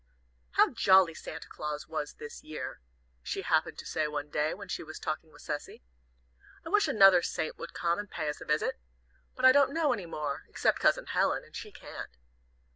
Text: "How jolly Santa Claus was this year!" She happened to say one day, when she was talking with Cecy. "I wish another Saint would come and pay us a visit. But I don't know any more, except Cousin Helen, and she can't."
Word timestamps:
"How 0.53 0.71
jolly 0.71 1.13
Santa 1.13 1.47
Claus 1.47 1.87
was 1.87 2.13
this 2.15 2.41
year!" 2.43 2.81
She 3.21 3.43
happened 3.43 3.77
to 3.77 3.85
say 3.85 4.07
one 4.07 4.31
day, 4.31 4.51
when 4.55 4.67
she 4.67 4.81
was 4.81 4.97
talking 4.97 5.31
with 5.31 5.43
Cecy. 5.43 5.83
"I 6.65 6.69
wish 6.69 6.87
another 6.87 7.21
Saint 7.21 7.59
would 7.59 7.75
come 7.75 7.99
and 7.99 8.09
pay 8.09 8.27
us 8.27 8.41
a 8.41 8.45
visit. 8.45 8.79
But 9.35 9.45
I 9.45 9.51
don't 9.51 9.75
know 9.75 9.93
any 9.93 10.07
more, 10.07 10.43
except 10.49 10.79
Cousin 10.79 11.05
Helen, 11.05 11.43
and 11.43 11.55
she 11.55 11.71
can't." 11.71 12.17